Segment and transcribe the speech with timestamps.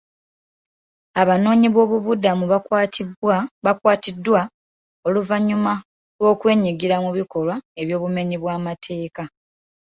[1.21, 2.43] Abanoonyi boobubudamu
[3.65, 4.41] baakwatiddwa
[5.07, 5.73] oluvannyuma
[6.19, 9.23] lw'okwenyigira mu bikolwa by'obumenyi bw'amateeka.